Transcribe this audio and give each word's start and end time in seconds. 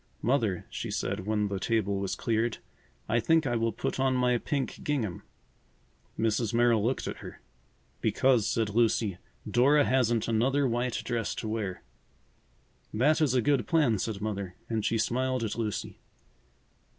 "Mother," 0.23 0.65
she 0.71 0.89
said 0.89 1.27
when 1.27 1.47
the 1.47 1.59
table 1.59 1.99
was 1.99 2.15
cleared, 2.15 2.57
"I 3.07 3.19
think 3.19 3.45
I 3.45 3.55
will 3.55 3.71
put 3.71 3.99
on 3.99 4.15
my 4.15 4.39
pink 4.39 4.79
gingham." 4.83 5.21
Mrs. 6.17 6.55
Merrill 6.55 6.83
looked 6.83 7.05
at 7.07 7.17
her. 7.17 7.39
"Because," 8.01 8.47
said 8.47 8.69
Lucy, 8.71 9.19
"Dora 9.47 9.85
hasn't 9.85 10.27
another 10.27 10.67
white 10.67 11.03
dress 11.05 11.35
to 11.35 11.47
wear." 11.47 11.83
"That 12.91 13.21
is 13.21 13.35
a 13.35 13.43
good 13.43 13.67
plan," 13.67 13.99
said 13.99 14.21
Mother, 14.21 14.55
and 14.67 14.83
she 14.83 14.97
smiled 14.97 15.43
at 15.43 15.55
Lucy. 15.55 15.99